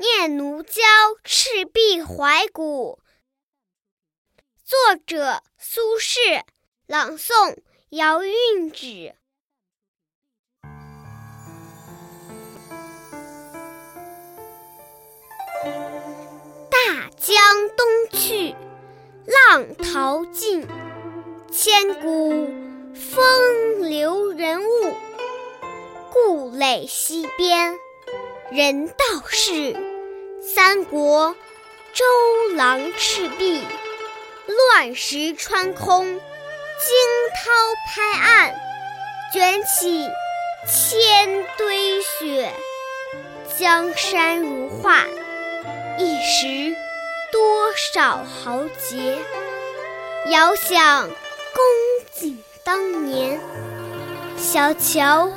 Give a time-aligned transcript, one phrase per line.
[0.00, 0.72] 念奴娇·
[1.24, 2.98] 赤壁怀古》，
[4.64, 6.42] 作者苏轼，
[6.86, 7.58] 朗诵
[7.90, 9.14] 姚韵芷。
[16.70, 18.56] 大江东去，
[19.26, 20.66] 浪淘尽，
[21.52, 22.48] 千古
[22.94, 24.96] 风流人物。
[26.10, 27.78] 故垒西边，
[28.50, 28.94] 人道
[29.28, 29.89] 是
[30.54, 31.36] 三国
[31.92, 32.04] 周
[32.56, 33.62] 郎赤壁。
[34.72, 36.20] 乱石穿空，惊
[37.36, 37.50] 涛
[37.86, 38.54] 拍岸，
[39.32, 40.08] 卷起
[40.66, 42.52] 千堆雪。
[43.56, 45.04] 江山如画，
[45.98, 46.74] 一时
[47.30, 49.18] 多少豪杰。
[50.30, 51.14] 遥想公
[52.12, 53.40] 瑾当年，
[54.36, 55.30] 小乔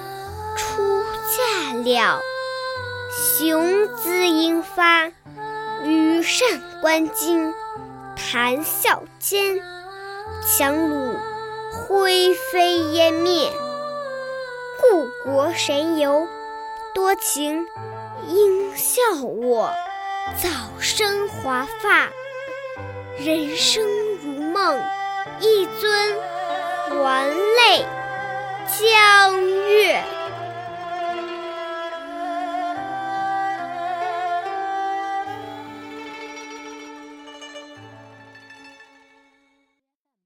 [0.58, 1.04] 出
[1.38, 2.20] 嫁了，
[3.38, 4.43] 雄姿英，
[6.24, 7.54] 扇观巾。
[8.16, 9.60] 谈笑间，
[10.42, 11.16] 樯橹
[11.72, 13.52] 灰飞烟灭。
[14.82, 16.28] 故国神游，
[16.94, 17.68] 多情
[18.28, 19.74] 应笑我，
[20.42, 22.10] 早生华发。
[23.18, 23.86] 人生
[24.24, 24.82] 如梦，
[25.40, 26.16] 一尊
[26.90, 28.03] 还酹。